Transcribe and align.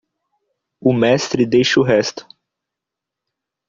O 0.79 0.91
mestre 0.93 1.45
deixa 1.45 1.79
o 1.79 1.83
resto. 1.83 2.25